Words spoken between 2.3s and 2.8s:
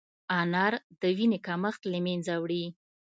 وړي.